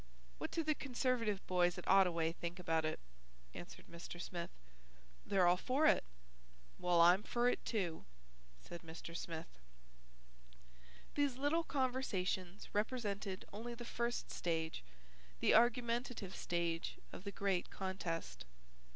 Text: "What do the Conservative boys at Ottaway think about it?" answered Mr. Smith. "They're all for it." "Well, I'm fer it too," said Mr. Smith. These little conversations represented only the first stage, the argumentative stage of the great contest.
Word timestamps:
"What 0.39 0.49
do 0.49 0.63
the 0.63 0.73
Conservative 0.73 1.45
boys 1.45 1.77
at 1.77 1.87
Ottaway 1.87 2.31
think 2.31 2.57
about 2.57 2.85
it?" 2.85 2.99
answered 3.53 3.85
Mr. 3.85 4.19
Smith. 4.19 4.49
"They're 5.27 5.45
all 5.45 5.57
for 5.57 5.85
it." 5.85 6.03
"Well, 6.79 7.01
I'm 7.01 7.21
fer 7.21 7.47
it 7.49 7.63
too," 7.65 8.05
said 8.63 8.81
Mr. 8.81 9.15
Smith. 9.15 9.59
These 11.13 11.37
little 11.37 11.63
conversations 11.63 12.67
represented 12.73 13.45
only 13.53 13.75
the 13.75 13.85
first 13.85 14.31
stage, 14.31 14.83
the 15.39 15.53
argumentative 15.53 16.35
stage 16.35 16.95
of 17.13 17.23
the 17.23 17.31
great 17.31 17.69
contest. 17.69 18.45